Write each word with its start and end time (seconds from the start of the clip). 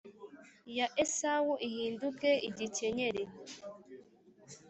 ya 0.77 0.87
Esawu 1.03 1.53
ihinduke 1.67 2.29
igikenyeri 2.47 3.23